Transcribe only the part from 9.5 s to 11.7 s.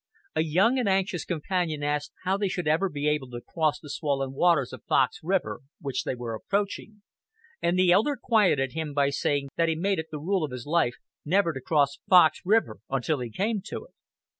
that he made it the rule of his life never to